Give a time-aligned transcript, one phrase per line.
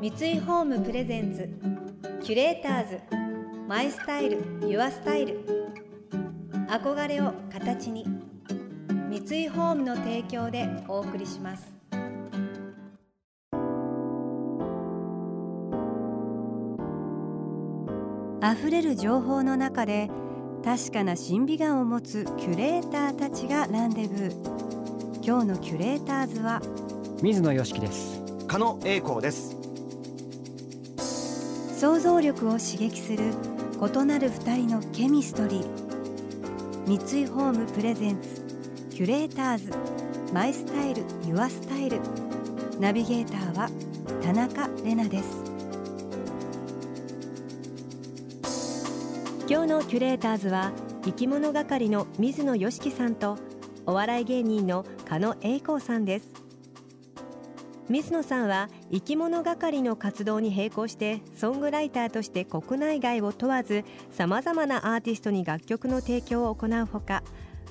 [0.00, 1.46] 三井ホームプレゼンツ
[2.24, 3.00] キュレーターズ
[3.68, 5.44] マイスタイルユアスタイル。
[6.70, 8.06] 憧れを形に
[9.10, 11.70] 三井ホームの提供でお送りします。
[18.42, 20.08] 溢れる情報の中で
[20.64, 25.22] 確かな審美眼を持つキュレーターたちがランデブー。
[25.22, 26.62] 今日のキュレーターズは
[27.20, 28.18] 水野よしきです。
[28.46, 29.59] 加野栄光です
[31.80, 33.32] 想像力を刺激する
[33.80, 35.66] 異なる二人のケミストリー。
[36.86, 38.42] 三井ホームプレゼンツ
[38.90, 39.72] キュレーターズ。
[40.30, 41.98] マイスタイルユアスタイル。
[42.78, 43.70] ナビゲーターは
[44.22, 45.42] 田中れなです。
[49.48, 50.72] 今日のキュレーターズは
[51.06, 53.38] 生き物係の水野よしきさんと
[53.86, 56.39] お笑い芸人の加野栄光さんです。
[57.90, 67.24] 水野さんは生き物係の活動に並行してソングライターとして国内外を問わずさまざまなアーティストに楽曲の提供を行うほか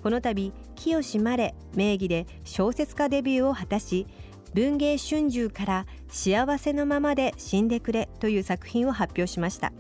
[0.04, 4.08] この度清まれ名義で小説家デビューを果たし
[4.54, 9.72] 文芸春秋から幸せのままで死んでくれという作品を発表しました。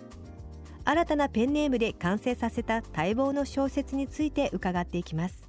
[0.85, 5.48] 新たなペンネームで完成させた待望の小説について伺っていきます。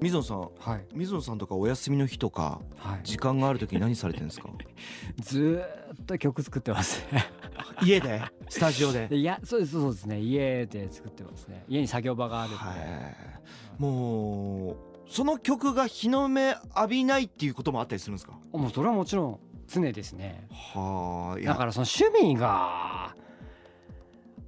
[0.00, 4.48] 水野さんはい、水野さんとかお休みの日とかはい、時間がある時に何されてるんですか？
[5.20, 7.04] ずーっと曲作ってます。
[7.12, 7.24] ね
[7.82, 8.22] 家で？
[8.48, 9.08] スタジオで？
[9.08, 10.20] で いやそうですそうですね。
[10.20, 11.64] 家で作ってますね。
[11.68, 13.82] 家に作業場があるはい。
[13.82, 14.76] もう
[15.08, 18.38] その曲が日の目浴びないっていうこともあったりするんですか？
[18.52, 20.46] もうそれはもちろん常ですね。
[20.52, 23.16] はあだからその趣味が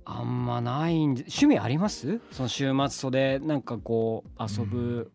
[0.05, 2.21] あんまないんで趣味あります？
[2.31, 5.11] その週末袖なんかこう遊ぶ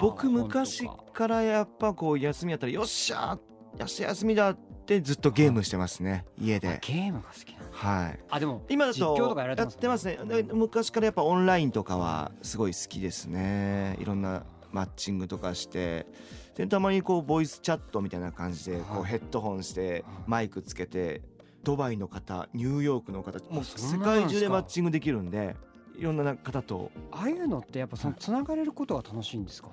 [0.00, 3.38] 僕昔かからやっぱこう休みやったらよっしゃ
[3.78, 8.18] よっしゃ休みだってずっとゲームしてますね家あでゲームが好きなのはい。
[8.30, 10.18] あでも今だとやってますね。
[10.24, 13.96] で昔からやっぱオンラインとかはすごい好きですね。
[14.00, 16.06] いろんなマッチングとかして。
[16.54, 20.04] でたまにこうボイスチャットみたいな感じでこうはいヘッドホンしてはい。
[20.26, 21.20] マイクつけて
[21.62, 25.54] ドバイの方ニューヨークの方もうそ世界中でマッチングできるんで
[25.98, 26.90] いろんな方と。
[27.12, 29.68] ああいうのってやっぱそのつながれることが楽しいんですか、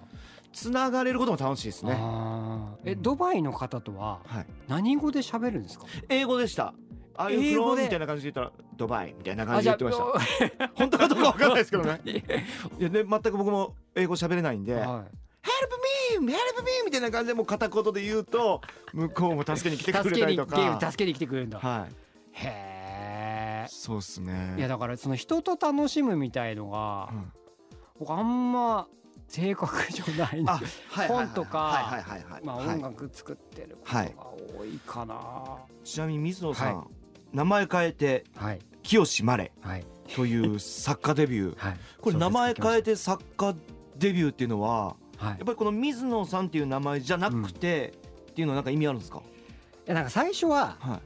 [0.52, 1.98] つながれることも楽しいですね。
[2.86, 3.02] えうん。
[3.02, 4.46] ドバイの方とははい。
[4.68, 5.86] 何語で喋るんですか？
[6.10, 6.74] 英語でした。
[7.16, 10.68] ああいうフロ英語でーみたいな感じで言ったらドバイみたいな感あじで言ってました。
[10.74, 12.02] 本当かどうかわかんないですけどね。
[12.06, 12.16] いい
[12.80, 15.04] やね全く僕も英語喋れないんでは
[15.44, 16.28] Help me!
[16.34, 16.72] Help me!
[16.86, 18.62] みたいな感じでもう片言で言うと
[18.94, 20.80] 向こうも助けに来てくれたりとか。
[20.80, 21.60] 助けに来てくれるんだ。
[21.60, 21.94] はい。
[22.32, 22.73] へ
[23.84, 24.54] そうっすね。
[24.56, 27.32] えいやだからその人と楽しむみたいのがうん。
[28.00, 28.88] 僕あんま
[29.28, 30.46] 性格上ない
[31.08, 32.76] 本とかはいはいはいはいまあはい。
[32.78, 34.04] 音楽作ってることが
[34.60, 35.58] 多いかな。
[35.84, 36.88] ちなみに水野さん、は
[37.34, 38.60] 名前変えてはい。
[38.84, 39.86] 清まれはい。
[40.16, 41.58] という作家デビュー。
[41.60, 41.78] はい。
[42.00, 43.54] これ名前変えてて作家
[43.98, 45.28] デビューっていうのははい。
[45.28, 47.94] やっぱりこの水野さんっていう名前じゃなくて、
[48.32, 49.20] っていうのはなんか意味あるんですか？
[49.20, 49.22] い
[49.88, 51.02] やなんか最初はは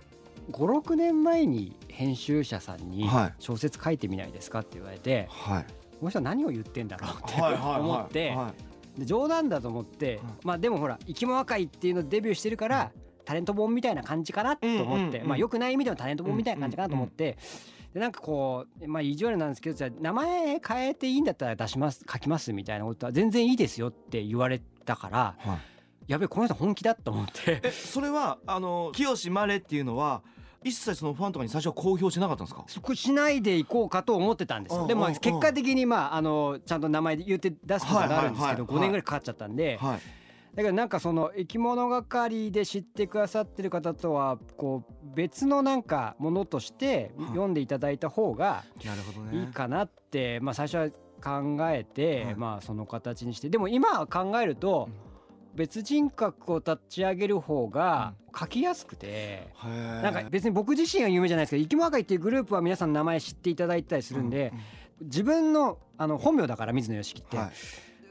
[0.52, 3.34] 56年前に編集者さんにはい。
[3.40, 5.66] 小説書いてみないですかって言われていはい。
[6.00, 8.35] この人は何を言ってんだろうって思って
[9.00, 10.30] 冗談だと思ってうん。
[10.44, 12.91] まあでもほら生き物赤いっていうのでデビューしてるから
[13.25, 17.38] タレント本みたいな感じかなと思ってまあよくない意味でのタレント本みたいな感じかなと思って
[17.94, 25.77] でなんかこうまあ意地悪なんですけどじゃあ名前変えていいんだったら出します書きますみたいなことは全然いいですよって言われたからはい
[26.07, 27.59] やべえこの人本気だと思って。
[27.63, 30.22] えそれはあの清まれっていうのは
[30.63, 32.63] 一切そのファンとかに最初は公表してなかったんですか？
[32.68, 38.56] そこしないでいこうかと思ってたんですうんうんよでもまあ結果的にまああのちゃんと名前で言って出すことになるんですけどはい。
[38.56, 39.78] はいはい5年ぐらいかかっちゃったんで。
[39.81, 40.00] はい。
[40.56, 47.28] だけどなんかその生き物係で知ってくださってる方とはこう別のなんかものとしてはい。
[47.28, 48.63] 読んでいただいた方が
[49.31, 50.89] いいかなってまあ最初は
[51.24, 52.35] 考えてはい。
[52.35, 53.50] まあその形にして。
[53.50, 54.89] でも今考えると
[55.57, 59.48] 別人格を立ち上げる方が書きやすくて。
[59.63, 64.54] ななんか別に僕自身は有名じゃないですけど生き物会っていうグループは皆さんの名前知っていただいたりするんで、
[65.01, 67.51] 自分のあの本名だから水野良樹って、はい。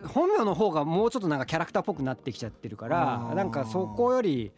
[0.08, 4.52] 本名の方がもうちょっとなんかキャラクターっぽくなってきちゃってるからなんかそこより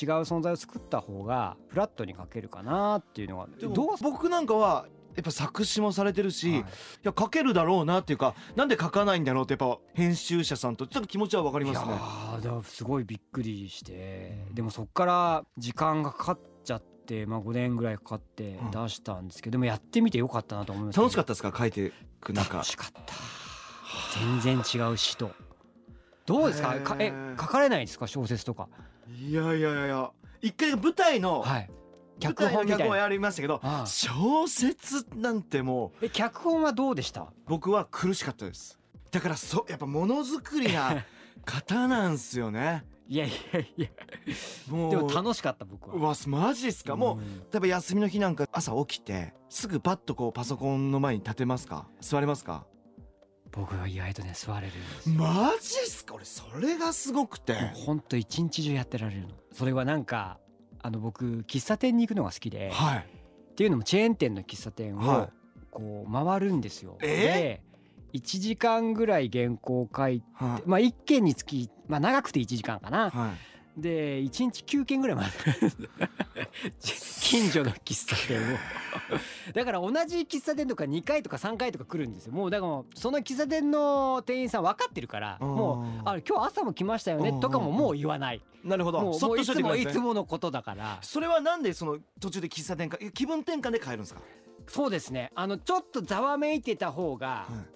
[0.00, 4.86] 違う存在を作った方がフラットに書けるかなっていうのがどう僕なんかは
[5.20, 6.60] やっぱ作詞もされてるし、はい。
[6.60, 6.64] い、
[7.04, 11.94] や書けるだろうなっていうかなんで書かないんだろうってやっぱ編集者さんとちょっと気持ちはわかりますね。
[12.42, 18.70] いやすごいびっくりしてでもそっから時間がかかっちゃって、まあ、5年ぐらいかかってうん。
[18.70, 20.98] 出したんですけど、でもやってみてよかったなと思います。
[20.98, 21.52] 楽しかったですか？
[21.56, 23.00] 書いてく中楽しかった。
[24.18, 25.32] 全然違う詩と。
[26.26, 26.78] どうですか？
[26.80, 28.06] かえ書かれないんですか？
[28.06, 28.68] 小説とか。
[29.08, 30.10] いやいやいやいや。
[30.42, 31.68] 一回舞台の、はい。
[31.68, 31.79] 舞
[32.20, 32.84] 脚本みたいな。
[32.84, 36.06] 脚本やりましたけど小説なんてもう。
[36.06, 37.32] え脚本はどうでした？
[37.46, 38.78] 僕は苦しかったです。
[39.10, 41.04] だからそやっぱものづくりな
[41.44, 42.84] 方 なんすよね。
[43.08, 43.88] いやいやいや。
[44.68, 44.90] もう。
[44.90, 45.96] でも楽しかった僕は。
[45.96, 46.94] うわマジっすか？
[46.94, 51.88] もううん例えば休みの日なんか朝起きてすぐパッとこうパソコンの前に立てますか？
[52.00, 52.66] 座れますか？
[53.52, 54.72] 僕は意外とね座れる
[55.16, 56.14] マジっすか？
[56.14, 57.54] 俺それがすごくて。
[57.54, 59.28] もうほんと一日中やってられるの。
[59.52, 60.38] それはなんか
[60.82, 62.98] あの僕喫茶店に行くのが好きで、はい。
[62.98, 65.30] っていうのもチェーン店の喫茶店をは
[65.70, 66.96] こう回るんですよ。
[67.02, 67.62] え？
[68.12, 70.62] で1時間ぐらい原稿書いてはい。
[70.66, 73.12] まあ1件につき、まあ、長くて1時間かな。
[73.76, 75.88] はいで1日9件ぐらい回る。
[76.80, 78.58] 近所の喫茶店を。
[79.54, 82.32] だから同じ喫茶店とか2回とか3回とか来るんですよ。
[82.32, 88.42] もうだからその喫茶店の店員さん分かってるからもう「あ今日朝も来ましたよね」とかももう言わない。
[88.64, 90.98] なるほもうどもういつもいつものことだから。
[91.02, 94.20] それはなんでその途中で喫茶店かえ気分転換で帰るんですか？
[94.66, 95.30] そうですね。
[95.34, 97.66] あのちょっとざわめいてた方がは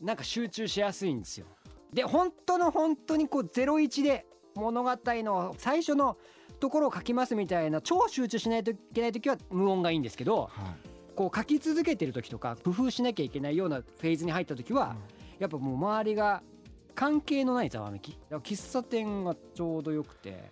[0.00, 0.04] い。
[0.04, 1.46] なんか集中しやすいんですよ。
[1.92, 4.26] で本当の本当にこう01で
[4.56, 6.16] 物語の最初の
[6.60, 10.50] ところを書きますみたいな超集中しないといけない時は無音がいいんですけどはい。
[11.14, 14.96] こう書き続けてる時とか工夫しなきゃいけないようなフェーズに入った時は
[15.38, 16.42] やっぱもう周りが
[16.94, 18.12] 関係のないざわめき。
[18.12, 20.50] だから喫茶店がちょうどよくて。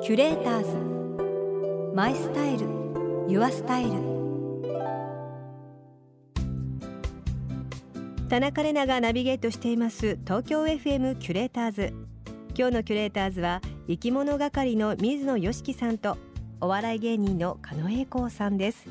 [0.00, 2.66] キュレーターズマイスタイル
[3.28, 4.17] ユアスタイル
[8.28, 11.94] 田中れながナビゲートしています東京 FM キュレーターズ。
[12.54, 16.18] 今日のキュレーターズは生き物係の水野良樹さんと
[16.60, 18.84] お笑い芸人の狩野英孝さんです。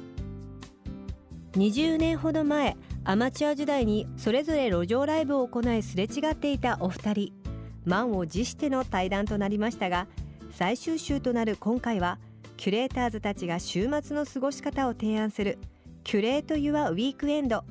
[1.52, 7.34] 20年ほど前アマチュア時代にそれぞれ路上ライブを行いすれ違っていたお二人。
[7.86, 10.08] 満を持しての対談となりましたが
[10.50, 12.18] 最終週となる今回は
[12.58, 15.60] キュレーターズたちが週末の過ごし方を提案する
[16.04, 17.64] キュレート・ユア・ウィークエンド。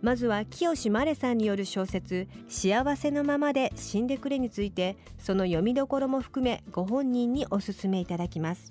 [0.00, 8.70] まずは清マレさんによる小説「幸せのままで死んでくれ」についてその読みどころも含めご本人にお勧めいただきます。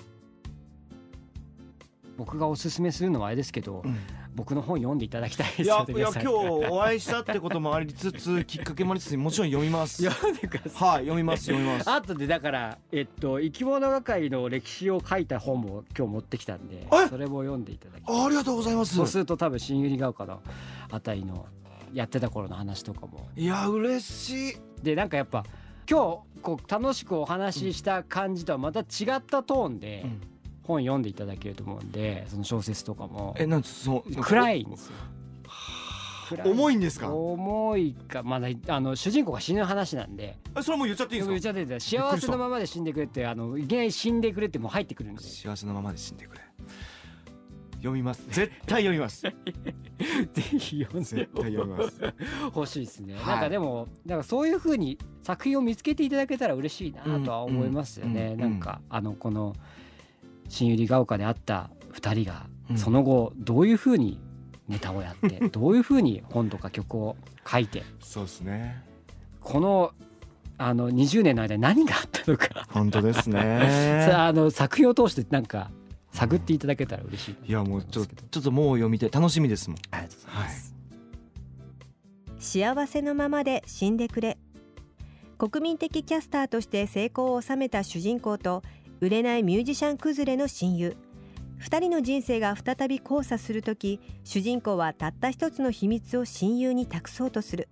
[2.17, 3.97] 僕がおすすめするのはあれですけどうん
[4.37, 10.03] 僕の本読んでいただきたいですいやよいや今日お会いしたってこともありつつきっかけもありつつもちろん読みます。
[10.07, 10.89] 読んでください。
[10.89, 11.89] はい読みます読みます。
[11.89, 17.07] あとでだからえっと生き物係の歴史を書いた本も今日持ってきたんでえ？
[17.09, 18.93] それも読んでいただきありがとうございます。
[18.93, 20.41] そうすると多分新百合ヶ丘の
[20.91, 21.47] あたりの
[21.91, 23.29] やってた頃の話とかも。
[23.35, 24.57] いや嬉しい。
[24.83, 25.43] でなんかやっぱ
[25.89, 28.85] 今日こう楽しくお話しした感じとはまた違っ
[29.23, 30.21] たトーンでうん
[30.67, 33.33] 本読んでいただけると思うんでその小説とかも。
[33.39, 34.93] えなんつその暗いんですよ
[36.29, 37.13] 暗重いんですか？
[37.13, 40.37] 重いかまだあの主人公が死ぬ話なんで。
[40.57, 41.53] えそれもう言っちゃっていいんですか？
[41.53, 46.41] 言っちゃってて幸せのままで死んでくれってあのいきなり死んでくれってもう入ってくるんで幸せのままで死んでくれ。
[47.77, 48.25] 読みます。
[48.29, 49.21] 絶対読みます。
[49.21, 49.33] ぜ
[50.59, 52.01] ひ読ん絶で対読みます。
[52.43, 53.25] 欲しいですね、はい。
[53.27, 58.39] なんかでもなんかそういう風に作品を見つけていただけたら嬉しいなとは思いますよね、うん。
[58.39, 59.53] なんかあのこの
[60.49, 62.77] 新百合ヶ丘であった2人がうん。
[62.77, 64.19] その後どういう風に
[64.67, 67.15] ネタをやって、 どういう風に本とか曲を
[67.49, 68.83] 書いてそうですね。
[69.39, 69.91] この
[70.57, 72.67] あの20年の間に何があったのか。
[72.71, 74.09] 本当ですさね。
[74.13, 75.71] ああの作品を通してなんか
[76.11, 78.27] 探っていただけたら嬉しいないやもうちょと思いますけど。
[78.29, 79.11] ちょっともう読みたい。
[79.11, 79.79] 楽しみですもん。
[79.91, 80.75] ありがとうございます、
[82.39, 84.37] 幸せのままで死んでくれ。
[85.37, 88.63] 国民的キャスターとして成功を収めた主人公と
[88.99, 90.97] 売れないミュージシャン崩れの親友。
[91.59, 97.67] 2人の人生が再び交差する時主人公はたった一つの秘密を親友に託そうとする。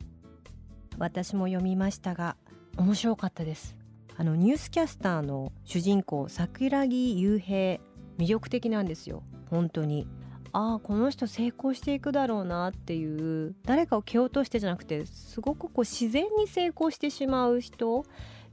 [0.97, 2.35] 私も読みましたが
[2.77, 3.75] 面白かったです。
[4.17, 7.81] あのニュースキャスターの主人公桜木雄平
[8.17, 9.23] 魅力的なんですよ。
[9.49, 10.07] 本当に。
[10.51, 18.03] ああこの人成功していくだろうなっていう誰かを蹴落としてじゃなくてすごくこう自然に成功してしまう人っ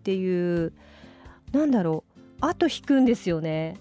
[0.03, 0.73] ていう
[1.53, 2.12] なんだろう。
[2.43, 3.77] 後引くんですよね。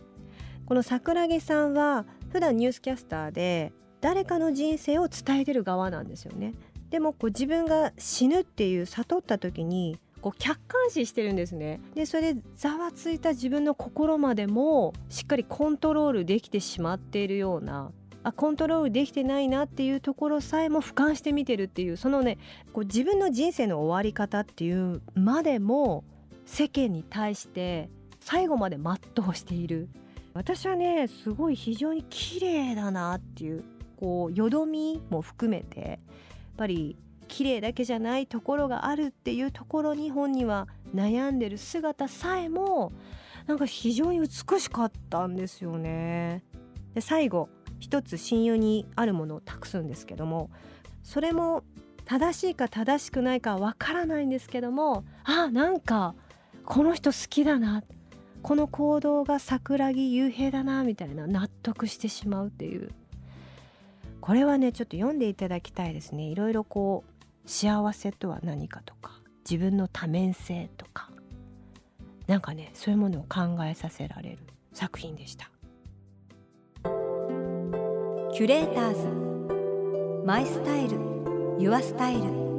[0.66, 6.54] この桜木さんは普段ニュースキャスターで誰かの人生を伝えてる側なんですよね。
[6.90, 11.82] でもこう自分が死ぬっていう悟った時にこう客観視してるんですね。
[11.96, 17.92] でそれでざわついた自分の心までもしっかりコントロールできてしまっているような
[18.24, 22.38] あコントロールできてないなっていうところさえも俯瞰して見てるっていうそのね
[22.72, 26.04] こう自分の人生の終わり方っていうまでも
[26.46, 27.90] 世間に対して
[28.22, 29.90] 最後まで全うしている
[30.34, 33.64] 私はねすごい非常に綺麗だなっていう
[34.00, 36.00] こうよどみも含めてやっ
[36.56, 36.98] ぱり
[37.28, 42.92] 綺麗だけじゃないところがあるっていうところに本人は悩んでる姿さえも
[43.48, 46.44] なんか非常に美しかったんですよね。
[46.94, 47.50] で最後
[47.80, 50.50] 一つ親友にあるものを託すんですけども
[51.04, 51.64] それも
[52.06, 56.16] 正しいか正しくないかわからないんですけどもあなんか
[56.66, 57.84] この人好きだな
[58.44, 62.92] この行動が桜木雄平だなみたいな納得してしまうっていう。
[64.20, 66.24] これはねちょっと読んでいただきたいですね。
[66.24, 69.20] いろいろこう幸せとは何かとか
[69.50, 71.10] 自分の多面性とか。
[72.28, 74.38] なんかねそういうものを考えさせられる
[74.74, 75.50] 作品でした。
[78.34, 80.26] キュレーターズ。
[80.26, 80.98] マイスタイル。
[81.60, 82.51] ユアスタイル。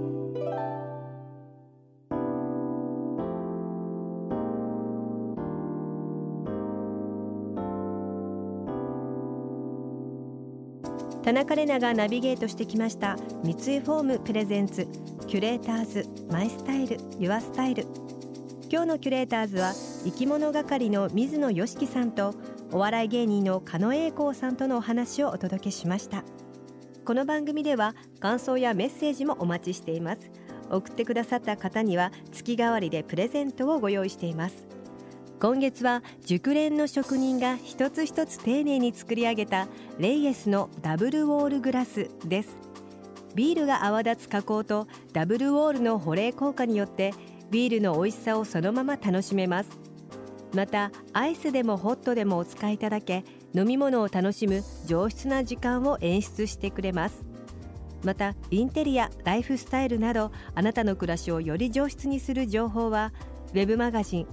[11.23, 14.89] 田中れながナビゲートしてきました三井ホームプレゼンツ
[15.29, 17.87] キュレーターズマイスタイルユアスタイル。
[18.69, 19.73] 今日のキュレーターズは
[20.05, 22.35] 生き物係の水野良樹さんと
[22.73, 26.25] お笑い芸人の狩野英孝さんとのお話をお届けしました。
[27.05, 30.29] この番組では感想やメッセージもお待ちしています。
[30.71, 34.72] 送ってくださった方には月替わりでプレゼントをご用意しています。
[35.43, 39.67] 今月は熟練の職人が一つ一つ丁寧に作り上げた
[39.99, 42.57] レイエスのダブルウォールグラスです。
[43.35, 47.13] ビールが泡立つ加工とダブルウォールの保冷効果によって
[47.51, 49.71] ビールの美味しさをそのまま楽しめます。
[50.55, 57.25] またアイスでもホットでもお使いいただけ飲み物を楽しむ上質な時間を演出してくれます。
[58.05, 63.13] またインテリアライフスタイルなどあなたの暮らしをより上質にする情報は
[63.53, 64.27] ウェブマガジン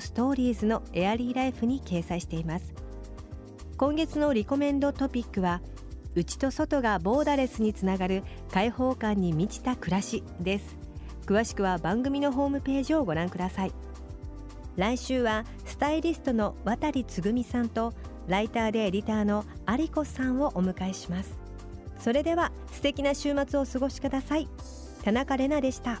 [0.00, 2.72] ストーリーズのエアリーライフに掲載しています。
[3.76, 5.60] 今月のリコメンドトピックは
[6.14, 10.78] 内と外がボーダレスにつながる開放感に満ちた暮らしです。
[11.26, 13.72] 詳しくは番組のホームページをご覧ください。
[14.76, 17.92] 来週はスタイリストの渡つぐみさんと
[18.26, 21.38] ライターでエディターのアリコさんをお迎えします。
[21.98, 24.48] それでは素敵な週末をお過ごしください。
[25.04, 26.00] 田中れなでした。